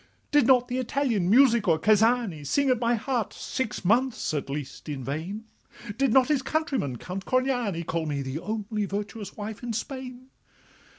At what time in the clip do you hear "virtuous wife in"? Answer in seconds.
8.85-9.73